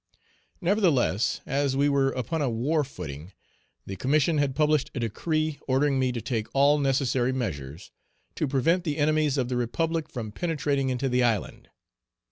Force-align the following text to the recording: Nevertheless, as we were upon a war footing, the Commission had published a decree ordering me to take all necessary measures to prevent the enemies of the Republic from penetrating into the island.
Nevertheless, 0.61 1.41
as 1.45 1.77
we 1.77 1.87
were 1.87 2.09
upon 2.13 2.41
a 2.41 2.49
war 2.49 2.83
footing, 2.83 3.33
the 3.85 3.95
Commission 3.95 4.39
had 4.39 4.55
published 4.55 4.89
a 4.95 4.99
decree 4.99 5.59
ordering 5.67 5.99
me 5.99 6.11
to 6.11 6.19
take 6.19 6.47
all 6.55 6.79
necessary 6.79 7.31
measures 7.31 7.91
to 8.33 8.47
prevent 8.47 8.83
the 8.83 8.97
enemies 8.97 9.37
of 9.37 9.47
the 9.47 9.57
Republic 9.57 10.09
from 10.09 10.31
penetrating 10.31 10.89
into 10.89 11.07
the 11.07 11.21
island. 11.21 11.69